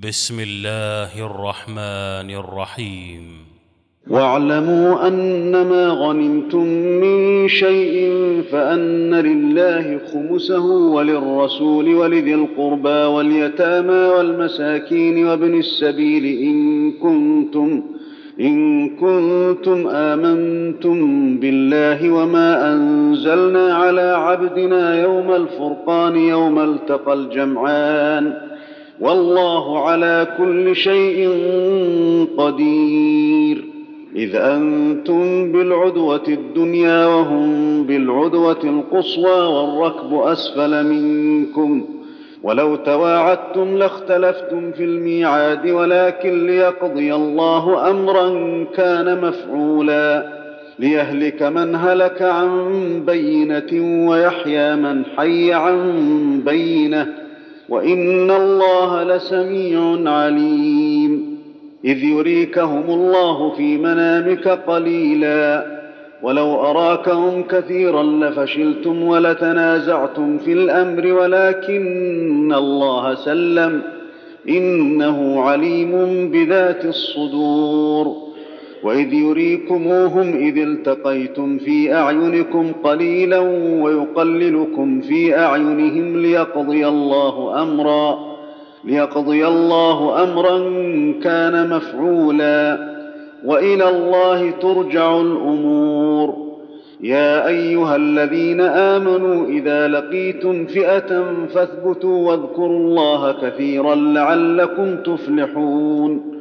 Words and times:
بسم 0.00 0.40
الله 0.40 1.26
الرحمن 1.26 2.30
الرحيم. 2.30 3.22
واعلموا 4.10 5.08
أنما 5.08 5.88
غنمتم 5.88 6.64
من 7.02 7.48
شيء 7.48 8.10
فأن 8.52 9.14
لله 9.14 10.00
خمسه 10.12 10.64
وللرسول 10.66 11.94
ولذي 11.94 12.34
القربى 12.34 12.88
واليتامى 12.88 13.92
والمساكين 13.92 15.26
وابن 15.26 15.58
السبيل 15.58 16.24
إن 16.24 16.92
كنتم 16.92 17.82
إن 18.40 18.88
كنتم 18.96 19.88
آمنتم 19.88 20.98
بالله 21.36 22.10
وما 22.10 22.72
أنزلنا 22.72 23.74
على 23.74 24.00
عبدنا 24.00 25.02
يوم 25.02 25.32
الفرقان 25.32 26.16
يوم 26.16 26.58
التقى 26.58 27.14
الجمعان. 27.14 28.51
والله 29.02 29.88
على 29.88 30.26
كل 30.38 30.76
شيء 30.76 31.28
قدير. 32.38 33.64
إذ 34.16 34.36
أنتم 34.36 35.52
بالعدوة 35.52 36.22
الدنيا 36.28 37.06
وهم 37.06 37.82
بالعدوة 37.84 38.60
القصوى 38.64 39.40
والركب 39.46 40.14
أسفل 40.14 40.86
منكم 40.86 41.84
ۖ. 41.98 42.02
ولو 42.42 42.76
تواعدتم 42.76 43.76
لاختلفتم 43.76 44.72
في 44.72 44.84
الميعاد 44.84 45.70
ولكن 45.70 46.46
ليقضي 46.46 47.14
الله 47.14 47.90
أمرا 47.90 48.28
كان 48.76 49.20
مفعولا. 49.20 50.32
ليهلك 50.78 51.42
من 51.42 51.74
هلك 51.74 52.22
عن 52.22 52.72
بينة 53.06 54.08
ويحيى 54.08 54.76
من 54.76 55.04
حي 55.16 55.52
عن 55.52 55.92
بينة. 56.46 57.21
وإن 57.68 58.30
الله 58.30 59.02
لسميع 59.02 60.10
عليم. 60.12 61.38
إذ 61.84 62.04
يريكهم 62.04 62.84
الله 62.90 63.50
في 63.50 63.76
منامك 63.76 64.48
قليلا. 64.48 65.66
ولو 66.22 66.54
أراكهم 66.54 67.42
كثيرا 67.42 68.02
لفشلتم 68.02 69.02
ولتنازعتم 69.02 70.38
في 70.38 70.52
الأمر 70.52 71.12
ولكن 71.12 72.54
الله 72.56 73.14
سلم. 73.14 73.82
إنه 74.48 75.40
عليم 75.40 76.30
بذات 76.30 76.84
الصدور. 76.84 78.31
واذ 78.84 79.12
يريكموهم 79.12 80.34
اذ 80.36 80.58
التقيتم 80.58 81.58
في 81.58 81.94
اعينكم 81.94 82.72
قليلا 82.84 83.38
ويقللكم 83.82 85.00
في 85.00 85.38
اعينهم 85.38 86.16
ليقضي 86.16 86.88
الله 86.88 87.62
امرا 87.62 88.18
ليقضي 88.84 89.46
الله 89.46 90.22
امرا 90.22 90.58
كان 91.22 91.70
مفعولا 91.70 92.92
والى 93.44 93.88
الله 93.88 94.50
ترجع 94.50 95.20
الأمور 95.20 96.52
يا 97.00 97.46
ايها 97.48 97.96
الذين 97.96 98.60
امنوا 98.60 99.46
اذا 99.46 99.88
لقيتم 99.88 100.66
فئه 100.66 101.24
فاثبتوا 101.54 102.28
واذكروا 102.30 102.78
الله 102.78 103.32
كثيرا 103.42 103.94
لعلكم 103.94 104.96
تفلحون 104.96 106.31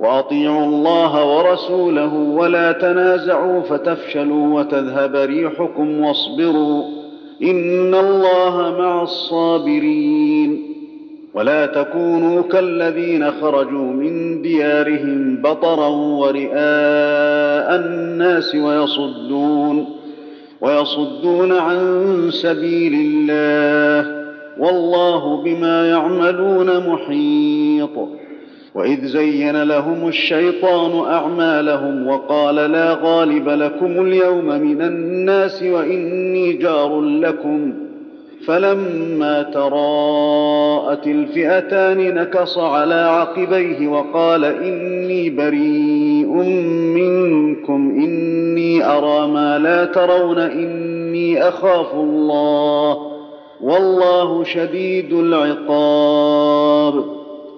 وأطيعوا 0.00 0.66
الله 0.66 1.36
ورسوله 1.36 2.14
ولا 2.14 2.72
تنازعوا 2.72 3.60
فتفشلوا 3.60 4.60
وتذهب 4.60 5.16
ريحكم 5.16 6.00
واصبروا 6.00 6.84
إن 7.42 7.94
الله 7.94 8.76
مع 8.78 9.02
الصابرين. 9.02 10.62
ولا 11.34 11.66
تكونوا 11.66 12.42
كالذين 12.42 13.30
خرجوا 13.30 13.92
من 13.92 14.42
ديارهم 14.42 15.42
بطرا 15.42 15.88
ورئاء 15.88 17.76
الناس 17.76 18.54
ويصدون 18.54 19.86
ويصدون 20.60 21.52
عن 21.52 21.78
سبيل 22.30 22.92
الله 22.94 24.18
والله 24.58 25.42
بما 25.42 25.90
يعملون 25.90 26.88
محيط. 26.88 28.27
وإذ 28.78 29.04
زين 29.04 29.62
لهم 29.62 30.08
الشيطان 30.08 31.12
أعمالهم 31.12 32.06
وقال 32.06 32.54
لا 32.54 32.98
غالب 33.02 33.48
لكم 33.48 34.06
اليوم 34.06 34.44
من 34.44 34.82
الناس 34.82 35.62
وإني 35.62 36.52
جار 36.52 37.00
لكم. 37.00 37.74
فلما 38.46 39.42
تراءت 39.42 41.06
الفئتان 41.06 42.14
نكص 42.14 42.58
على 42.58 42.94
عقبيه 42.94 43.88
وقال 43.88 44.44
إني 44.44 45.30
بريء 45.30 46.32
منكم 46.94 47.90
إني 47.90 48.84
أرى 48.84 49.28
ما 49.28 49.58
لا 49.58 49.84
ترون 49.84 50.38
إني 50.38 51.48
أخاف 51.48 51.94
الله 51.94 52.98
والله 53.60 54.44
شديد 54.44 55.12
العقاب. 55.12 57.17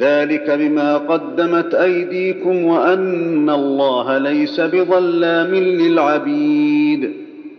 ذلك 0.00 0.50
بما 0.50 0.96
قدمت 0.96 1.74
أيديكم 1.74 2.64
وأن 2.64 3.50
الله 3.50 4.18
ليس 4.18 4.60
بظلام 4.60 5.54
للعبيد. 5.54 7.12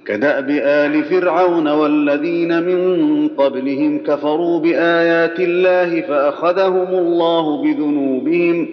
كدأب 0.05 0.49
آل 0.49 1.03
فرعون 1.03 1.67
والذين 1.67 2.63
من 2.63 3.27
قبلهم 3.27 3.99
كفروا 3.99 4.59
بآيات 4.59 5.39
الله 5.39 6.01
فأخذهم 6.01 6.87
الله 6.89 7.63
بذنوبهم. 7.63 8.67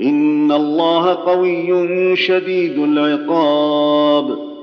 إن 0.00 0.52
الله 0.52 1.14
قوي 1.14 2.16
شديد 2.16 2.78
العقاب. 2.78 4.53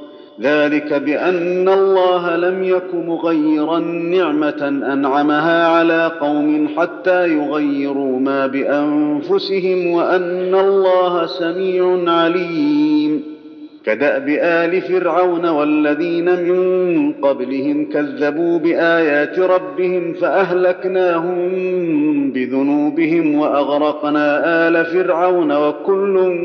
ذلك 0.42 0.94
بأن 0.94 1.70
الله 1.70 2.36
لم 2.36 2.64
يك 2.64 2.94
مغيرا 2.94 3.80
نعمة 3.80 4.68
أنعمها 4.94 5.68
على 5.68 6.12
قوم 6.20 6.68
حتى 6.78 7.28
يغيروا 7.28 8.20
ما 8.20 8.48
بأنفسهم 8.48 9.88
وأن 9.88 10.56
الله 10.56 11.26
سميع 11.26 12.12
عليم. 12.12 13.24
كدأب 13.86 14.30
آل 14.30 14.82
فرعون 14.82 15.46
والذين 15.46 16.26
من 16.26 17.14
قبلهم 17.14 17.86
كذبوا 17.86 18.60
بآيات 18.60 19.40
ربهم 19.40 20.14
فأهلكناهم 20.14 21.40
بذنوبهم 22.32 23.36
وأغرقنا 23.36 24.42
آل 24.68 24.86
فرعون 24.86 25.52
وكل 25.52 26.36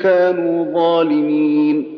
كانوا 0.00 0.72
ظالمين. 0.74 1.97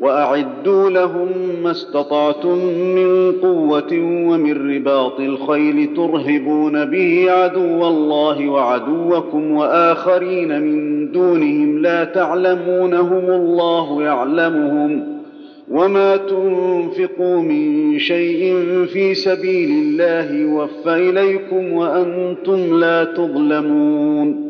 وأعدوا 0.00 0.90
لهم 0.90 1.28
ما 1.62 1.70
استطعتم 1.70 2.58
من 2.94 3.32
قوة 3.32 3.92
ومن 4.30 4.76
رباط 4.76 5.20
الخيل 5.20 5.94
ترهبون 5.96 6.84
به 6.84 7.30
عدو 7.30 7.88
الله 7.88 8.48
وعدوكم 8.48 9.50
وآخرين 9.50 10.62
من 10.62 11.12
دونهم 11.12 11.78
لا 11.78 12.04
تعلمونهم 12.04 13.30
الله 13.30 14.02
يعلمهم 14.02 15.20
وما 15.70 16.16
تنفقوا 16.16 17.40
من 17.42 17.98
شيء 17.98 18.54
في 18.92 19.14
سبيل 19.14 19.70
الله 19.70 20.34
يوفى 20.34 21.10
إليكم 21.10 21.72
وأنتم 21.72 22.80
لا 22.80 23.04
تظلمون 23.04 24.49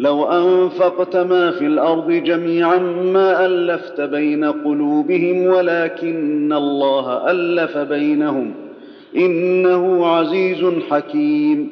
لو 0.00 0.24
أنفقت 0.24 1.16
ما 1.16 1.50
في 1.50 1.66
الأرض 1.66 2.10
جميعا 2.10 2.78
ما 3.12 3.46
ألفت 3.46 4.00
بين 4.00 4.44
قلوبهم 4.44 5.46
ولكن 5.46 6.52
الله 6.52 7.30
ألف 7.30 7.78
بينهم. 7.78 8.52
إنه 9.16 10.06
عزيز 10.06 10.64
حكيم. 10.90 11.68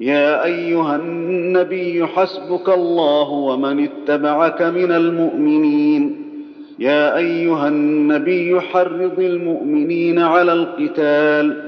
يا 0.00 0.44
أيها 0.44 0.96
النبي 0.96 2.06
حسبك 2.06 2.68
الله 2.68 3.30
ومن 3.30 3.88
اتبعك 3.88 4.62
من 4.62 4.92
المؤمنين. 4.92 6.16
يا 6.78 7.16
أيها 7.16 7.68
النبي 7.68 8.60
حرض 8.60 9.18
المؤمنين 9.18 10.18
على 10.18 10.52
القتال. 10.52 11.67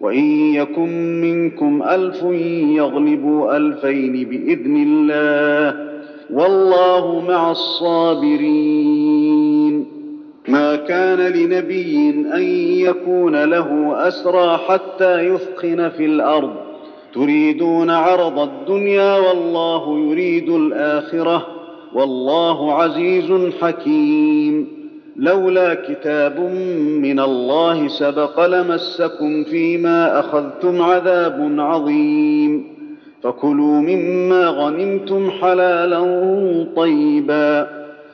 وإن 0.00 0.54
يكن 0.54 1.20
منكم 1.20 1.82
ألف 1.82 2.22
يغلبوا 2.76 3.56
ألفين 3.56 4.12
بإذن 4.12 4.76
الله 4.76 5.94
والله 6.30 7.24
مع 7.28 7.50
الصابرين. 7.50 9.14
ما 10.48 10.76
كان 10.76 11.18
لنبي 11.18 12.10
أن 12.10 12.42
يكون 12.86 13.44
له 13.44 13.94
أسرى 14.08 14.60
حتى 14.68 15.20
يثخن 15.20 15.88
في 15.88 16.04
الأرض. 16.04 16.50
تريدون 17.14 17.90
عرض 17.90 18.38
الدنيا 18.38 19.18
والله 19.18 19.98
يريد 19.98 20.50
الآخرة. 20.50 21.46
والله 21.94 22.72
عزيز 22.72 23.32
حكيم. 23.62 24.43
لولا 25.16 25.74
كتاب 25.74 26.40
من 27.00 27.20
الله 27.20 27.88
سبق 27.88 28.46
لمسكم 28.46 29.44
فيما 29.44 30.20
أخذتم 30.20 30.82
عذاب 30.82 31.54
عظيم. 31.58 32.64
فكلوا 33.22 33.80
مما 33.80 34.46
غنمتم 34.48 35.30
حلالا 35.30 36.00
طيبا. 36.76 37.68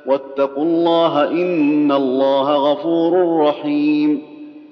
واتقوا 0.06 0.64
الله 0.64 1.30
إن 1.30 1.92
الله 1.92 2.72
غفور 2.72 3.42
رحيم. 3.48 4.18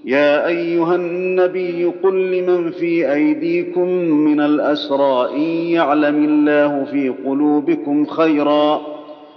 يا 0.04 0.46
أيها 0.46 0.94
النبي 0.94 1.84
قل 2.02 2.30
لمن 2.30 2.70
في 2.70 3.12
أيديكم 3.12 3.88
من 3.98 4.40
الأسرى 4.40 5.28
إن 5.36 5.40
يعلم 5.72 6.24
الله 6.24 6.84
في 6.84 7.08
قلوبكم 7.08 8.06
خيرا. 8.06 8.97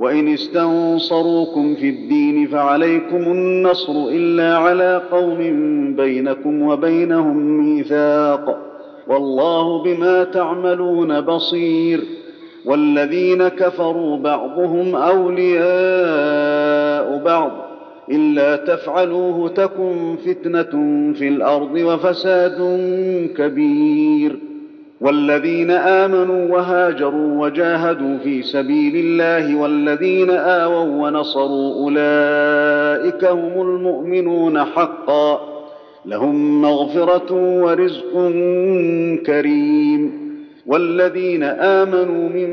وإن 0.00 0.28
استنصروكم 0.28 1.74
في 1.74 1.88
الدين 1.88 2.46
فعليكم 2.46 3.16
النصر 3.16 3.92
إلا 3.92 4.56
على 4.58 5.02
قوم 5.12 5.38
بينكم 5.96 6.62
وبينهم 6.62 7.36
ميثاق 7.36 8.58
والله 9.08 9.82
بما 9.82 10.24
تعملون 10.24 11.20
بصير 11.20 12.00
والذين 12.64 13.48
كفروا 13.48 14.16
بعضهم 14.16 14.94
أولياء 15.94 17.22
بعض 17.24 17.52
إلا 18.10 18.56
تفعلوه 18.56 19.48
تكن 19.48 20.16
فتنة 20.26 20.70
في 21.12 21.28
الأرض 21.28 21.74
وفساد 21.74 22.58
كبير 23.36 24.38
والذين 25.00 25.70
آمنوا 25.70 26.56
وهاجروا 26.56 27.44
وجاهدوا 27.44 28.18
في 28.18 28.42
سبيل 28.42 28.96
الله 28.96 29.56
والذين 29.60 30.30
آووا 30.30 30.84
ونصروا 31.06 31.74
أولئك 31.74 33.24
هم 33.24 33.60
المؤمنون 33.60 34.64
حقا 34.64 35.40
لهم 36.06 36.62
مغفرة 36.62 37.32
ورزق 37.62 38.12
كريم 39.26 40.24
والذين 40.66 41.42
آمنوا 41.42 42.28
من 42.28 42.48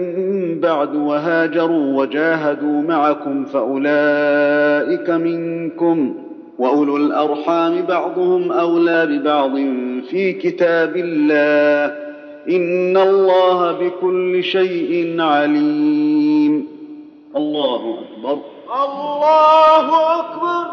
بعد 0.59 0.95
وهاجروا 0.95 2.01
وجاهدوا 2.01 2.81
معكم 2.81 3.45
فأولئك 3.45 5.09
منكم 5.09 6.13
وأولو 6.59 6.97
الأرحام 6.97 7.81
بعضهم 7.81 8.51
أولى 8.51 9.05
ببعض 9.05 9.51
في 10.09 10.33
كتاب 10.33 10.95
الله 10.97 12.00
ان 12.49 12.97
الله 12.97 13.71
بكل 13.71 14.43
شيء 14.43 15.21
عليم. 15.21 16.67
الله 17.35 17.99
أكبر. 17.99 18.37
الله 18.83 20.19
أكبر. 20.19 20.70